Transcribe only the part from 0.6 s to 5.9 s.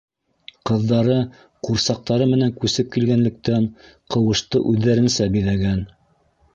Ҡыҙҙары, ҡурсаҡтары менән күсеп килгәнлектән, ҡыуышты үҙҙәренсә биҙәгән.